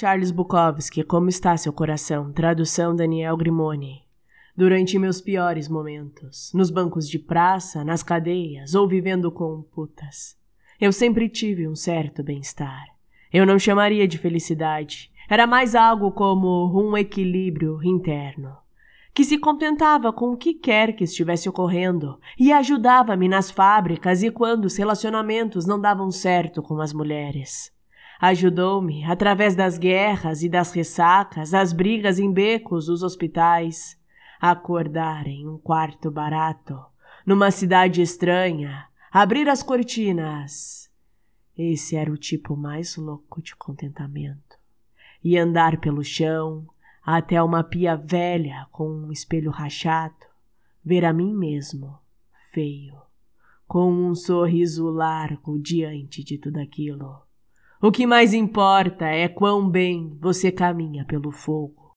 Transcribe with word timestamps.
Charles 0.00 0.30
Bukowski, 0.30 1.04
Como 1.04 1.28
está 1.28 1.54
seu 1.58 1.74
coração? 1.74 2.32
Tradução 2.32 2.96
Daniel 2.96 3.36
Grimoni. 3.36 4.02
Durante 4.56 4.98
meus 4.98 5.20
piores 5.20 5.68
momentos, 5.68 6.50
nos 6.54 6.70
bancos 6.70 7.06
de 7.06 7.18
praça, 7.18 7.84
nas 7.84 8.02
cadeias 8.02 8.74
ou 8.74 8.88
vivendo 8.88 9.30
com 9.30 9.60
putas, 9.60 10.38
eu 10.80 10.90
sempre 10.90 11.28
tive 11.28 11.68
um 11.68 11.76
certo 11.76 12.22
bem-estar. 12.22 12.82
Eu 13.30 13.44
não 13.44 13.58
chamaria 13.58 14.08
de 14.08 14.16
felicidade, 14.16 15.12
era 15.28 15.46
mais 15.46 15.74
algo 15.74 16.10
como 16.12 16.72
um 16.74 16.96
equilíbrio 16.96 17.84
interno, 17.84 18.56
que 19.12 19.22
se 19.22 19.36
contentava 19.36 20.14
com 20.14 20.30
o 20.30 20.36
que 20.38 20.54
quer 20.54 20.96
que 20.96 21.04
estivesse 21.04 21.46
ocorrendo 21.46 22.18
e 22.38 22.50
ajudava-me 22.54 23.28
nas 23.28 23.50
fábricas 23.50 24.22
e 24.22 24.30
quando 24.30 24.64
os 24.64 24.78
relacionamentos 24.78 25.66
não 25.66 25.78
davam 25.78 26.10
certo 26.10 26.62
com 26.62 26.80
as 26.80 26.94
mulheres. 26.94 27.70
Ajudou-me 28.20 29.02
através 29.04 29.54
das 29.54 29.78
guerras 29.78 30.42
e 30.42 30.48
das 30.48 30.74
ressacas, 30.74 31.52
das 31.52 31.72
brigas 31.72 32.18
em 32.18 32.30
becos 32.30 32.84
dos 32.84 33.02
hospitais, 33.02 33.98
acordar 34.38 35.26
em 35.26 35.48
um 35.48 35.56
quarto 35.56 36.10
barato, 36.10 36.78
numa 37.24 37.50
cidade 37.50 38.02
estranha, 38.02 38.86
abrir 39.10 39.48
as 39.48 39.62
cortinas. 39.62 40.90
Esse 41.56 41.96
era 41.96 42.12
o 42.12 42.18
tipo 42.18 42.54
mais 42.54 42.94
louco 42.96 43.40
de 43.40 43.56
contentamento. 43.56 44.58
E 45.24 45.38
andar 45.38 45.78
pelo 45.78 46.04
chão 46.04 46.68
até 47.02 47.42
uma 47.42 47.64
pia 47.64 47.96
velha 47.96 48.66
com 48.70 48.86
um 48.86 49.10
espelho 49.10 49.50
rachado, 49.50 50.26
ver 50.84 51.06
a 51.06 51.12
mim 51.14 51.34
mesmo, 51.34 51.98
feio, 52.52 53.00
com 53.66 53.90
um 53.90 54.14
sorriso 54.14 54.90
largo 54.90 55.58
diante 55.58 56.22
de 56.22 56.36
tudo 56.36 56.58
aquilo 56.58 57.29
o 57.80 57.90
que 57.90 58.06
mais 58.06 58.34
importa 58.34 59.06
é 59.06 59.28
quão 59.28 59.68
bem 59.68 60.16
você 60.20 60.52
caminha 60.52 61.04
pelo 61.04 61.30
fogo. 61.32 61.89